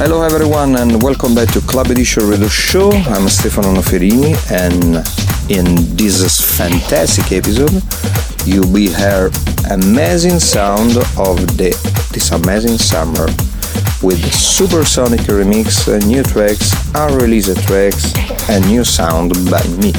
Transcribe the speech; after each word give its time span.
Hello 0.00 0.22
everyone 0.22 0.76
and 0.76 1.02
welcome 1.02 1.34
back 1.34 1.52
to 1.52 1.60
Club 1.60 1.88
Edition 1.88 2.26
Radio 2.26 2.48
Show. 2.48 2.90
I'm 2.90 3.28
Stefano 3.28 3.74
Noferini 3.74 4.32
and 4.50 5.04
in 5.50 5.94
this 5.94 6.40
fantastic 6.56 7.30
episode 7.32 7.82
you 8.46 8.62
will 8.62 8.94
hear 8.96 9.30
amazing 9.70 10.38
sound 10.38 10.96
of 10.96 11.36
the 11.58 11.76
this 12.14 12.30
amazing 12.30 12.78
summer 12.78 13.26
with 14.00 14.24
supersonic 14.32 15.20
remix, 15.28 15.86
new 16.08 16.22
tracks, 16.22 16.72
unreleased 16.94 17.62
tracks 17.68 18.14
and 18.48 18.66
new 18.68 18.84
sound 18.84 19.34
by 19.50 19.62
me. 19.84 19.92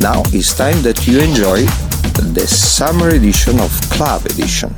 Now 0.00 0.20
it's 0.36 0.54
time 0.54 0.82
that 0.82 1.06
you 1.06 1.20
enjoy 1.20 1.64
the 2.34 2.46
summer 2.46 3.08
edition 3.08 3.58
of 3.58 3.70
Club 3.88 4.26
Edition. 4.26 4.74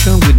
Station 0.00 0.29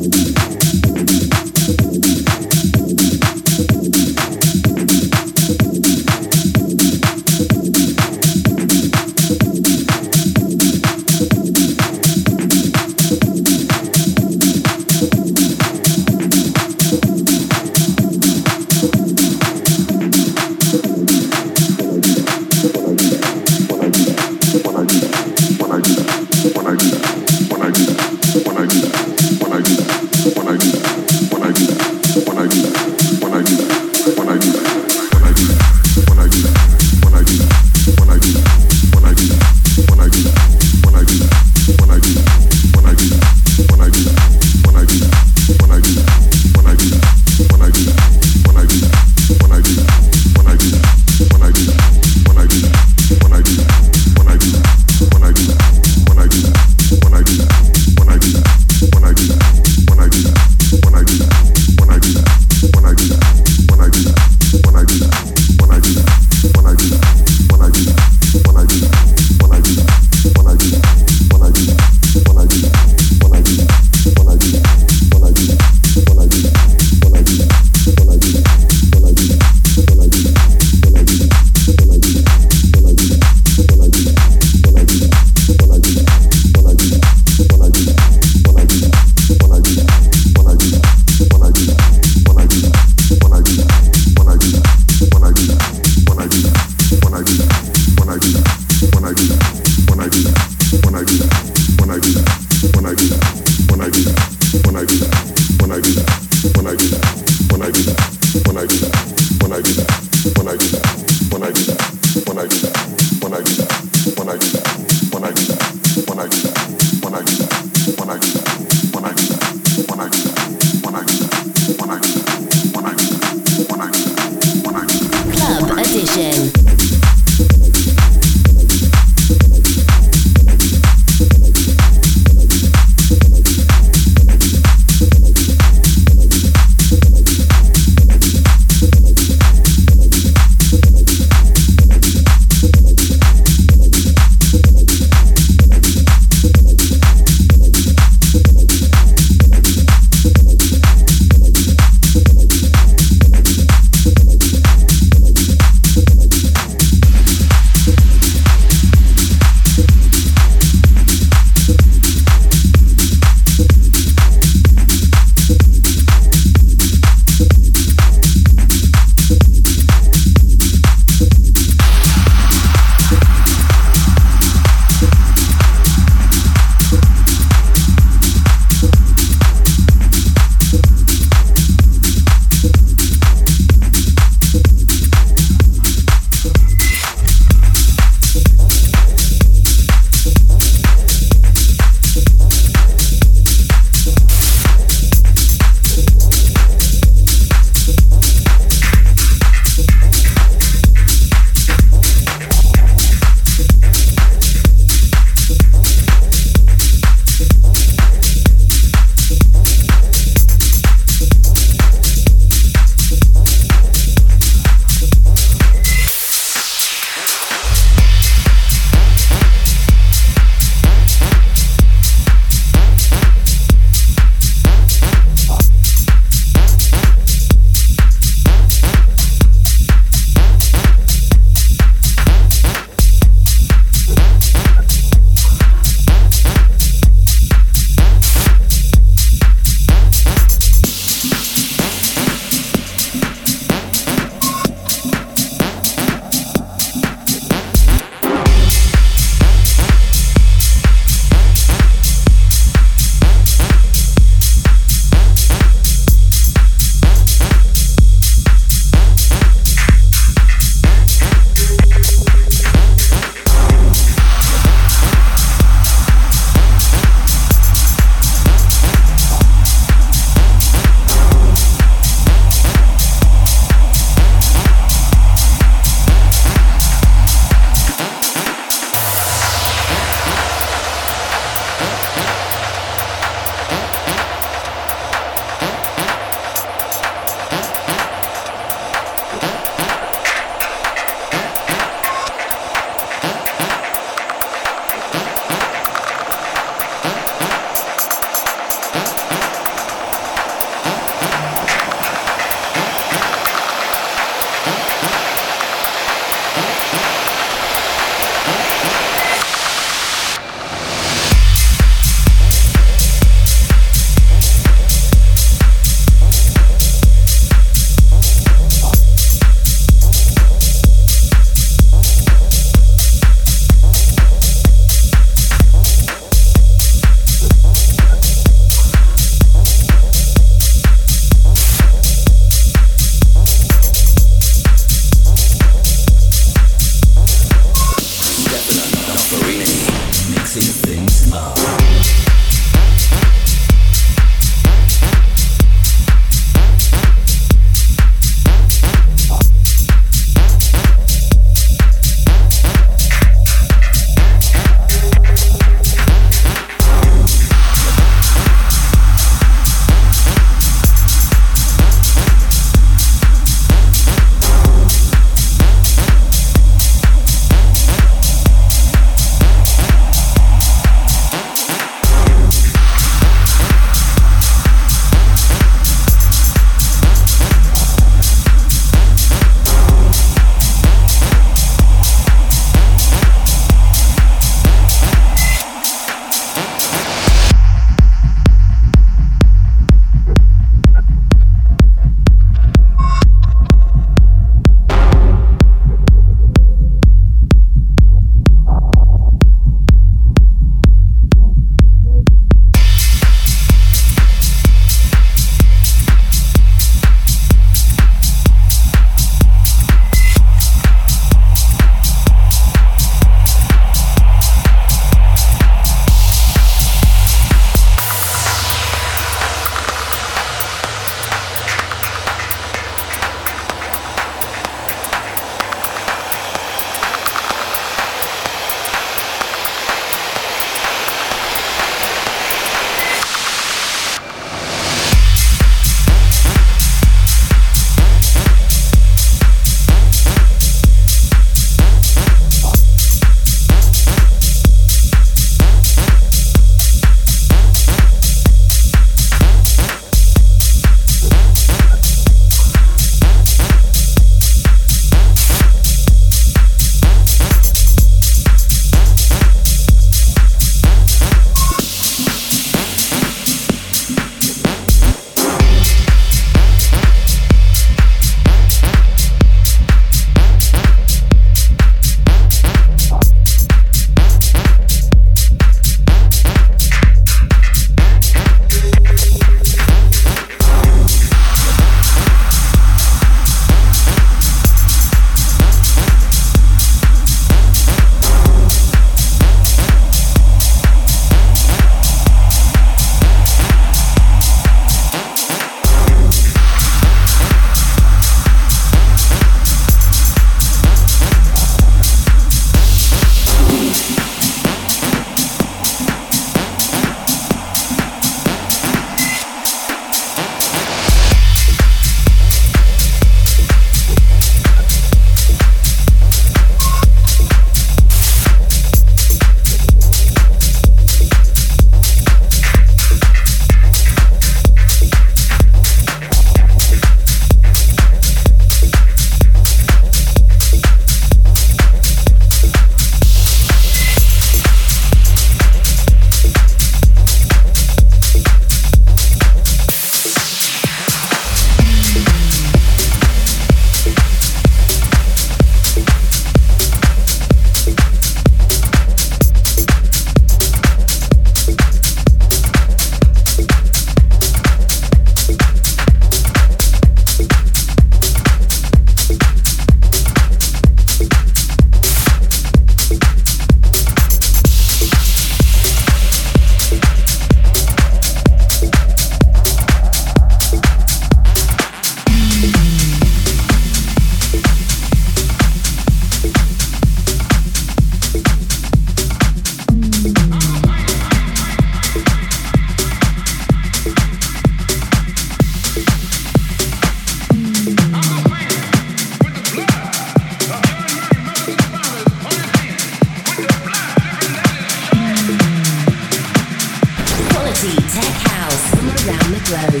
Only 599.74 600.00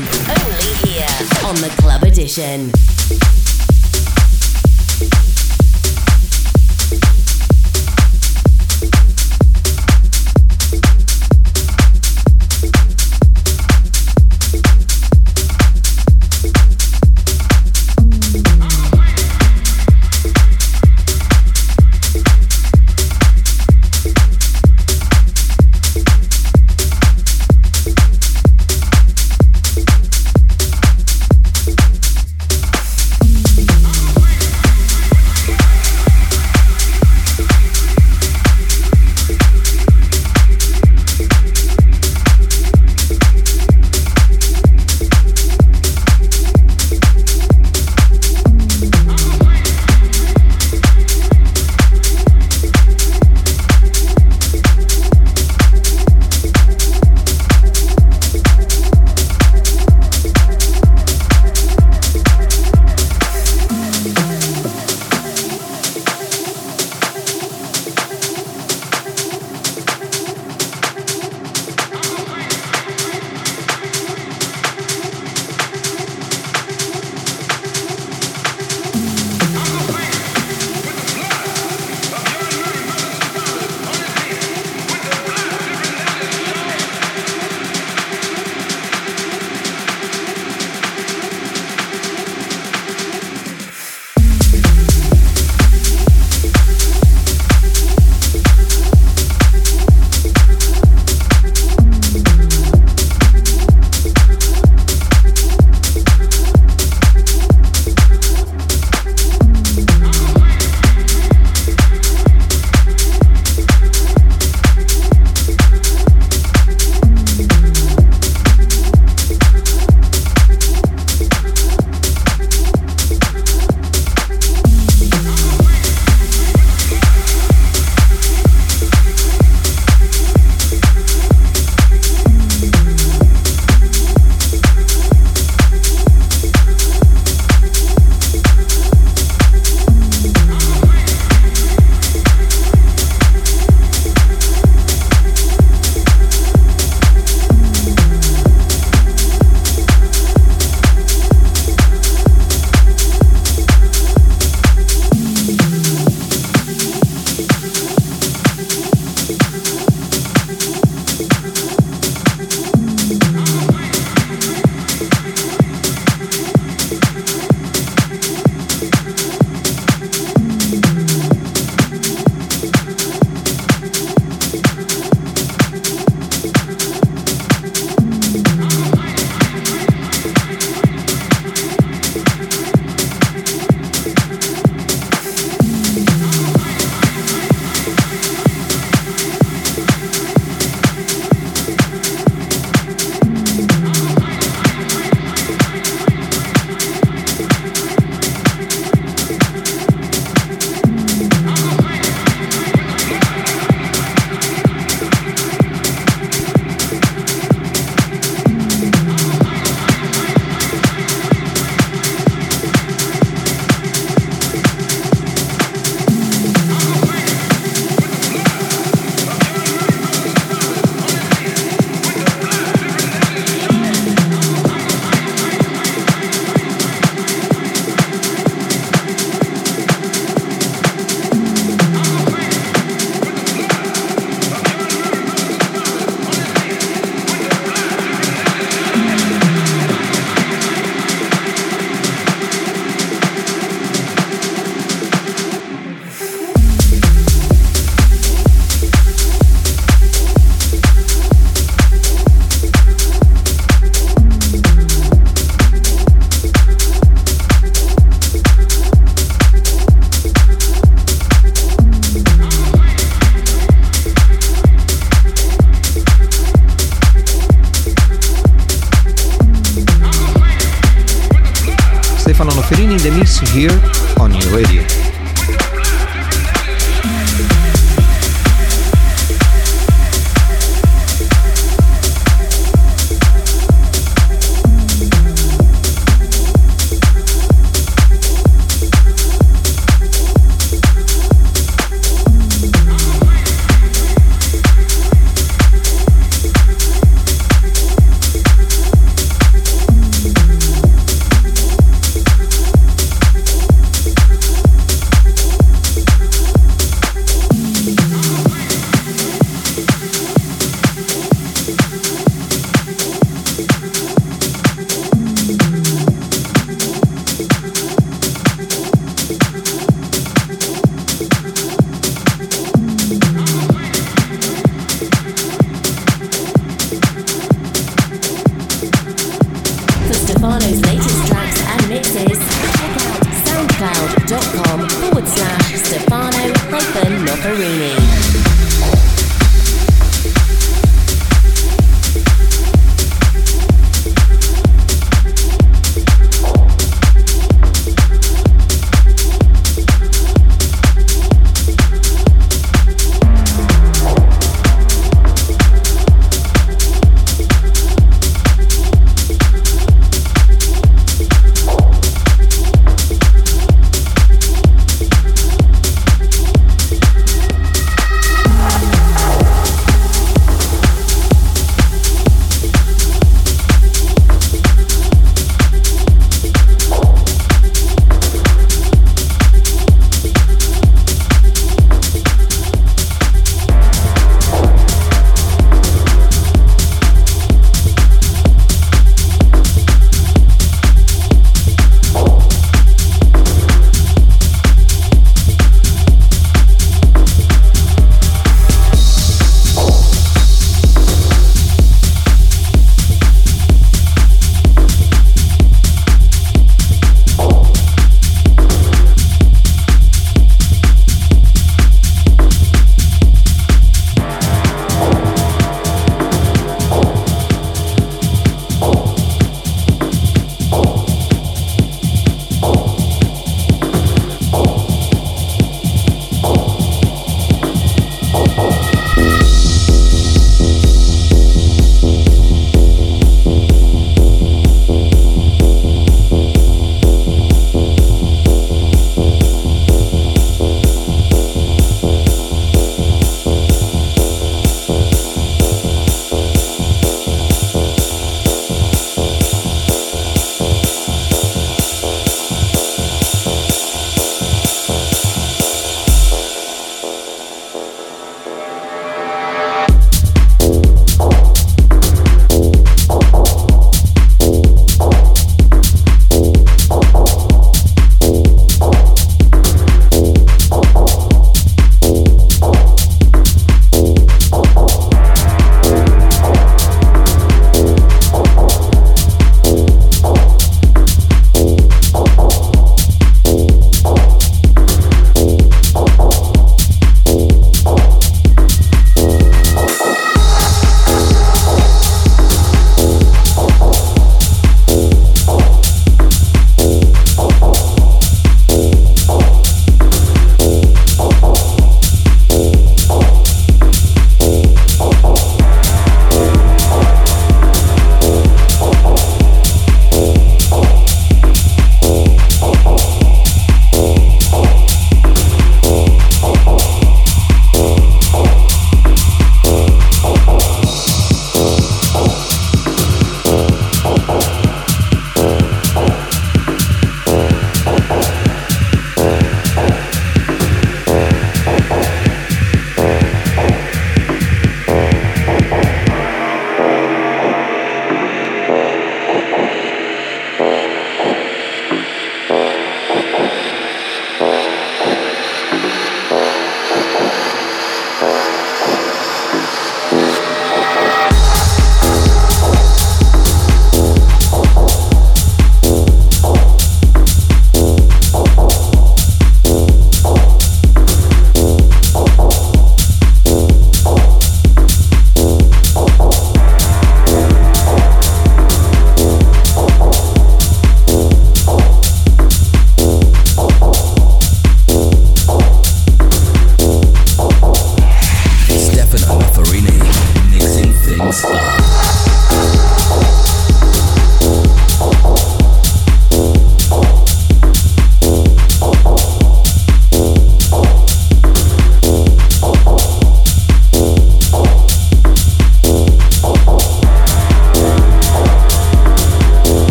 here 0.84 1.06
on 1.46 1.54
the 1.54 1.72
Club 1.78 2.02
Edition. 2.02 2.70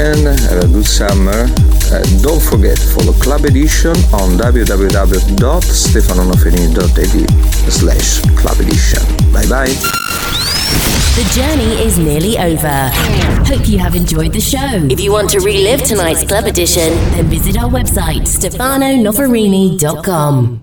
Weekend, 0.00 0.40
have 0.40 0.64
a 0.64 0.68
good 0.68 0.86
summer. 0.86 1.46
Uh, 1.92 2.02
don't 2.22 2.40
forget, 2.42 2.76
to 2.76 2.86
follow 2.88 3.12
Club 3.14 3.44
Edition 3.44 3.90
on 4.12 4.36
www.stefanonoferini.it 4.38 7.30
slash 7.70 8.20
Club 8.36 8.60
Edition. 8.60 9.02
Bye 9.32 9.46
bye. 9.48 9.74
The 11.16 11.24
journey 11.34 11.82
is 11.84 11.98
nearly 11.98 12.38
over. 12.38 12.90
Hope 13.46 13.68
you 13.68 13.78
have 13.78 13.94
enjoyed 13.96 14.32
the 14.32 14.40
show. 14.40 14.86
If 14.90 15.00
you 15.00 15.12
want 15.12 15.28
to 15.30 15.40
relive 15.40 15.82
tonight's 15.82 16.24
club 16.24 16.46
edition, 16.46 16.92
then 17.12 17.26
visit 17.26 17.58
our 17.58 17.68
website, 17.68 18.22
stefanonoferini.com. 18.22 20.59